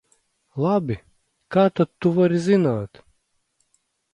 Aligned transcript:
Labi, 0.63 0.95
kā 1.57 1.65
tad 1.81 1.91
tu 2.01 2.15
vari 2.17 2.41
zināt? 2.49 3.03